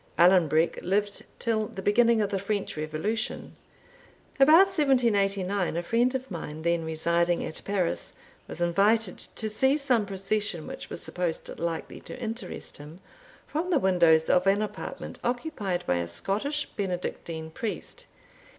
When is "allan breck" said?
0.17-0.81